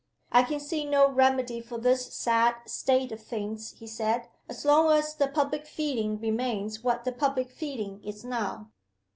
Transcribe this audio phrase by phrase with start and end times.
[0.31, 4.91] "I can see no remedy for this sad state of things," he said, "as long
[4.91, 8.71] as the public feeling remains what the public feeling is now.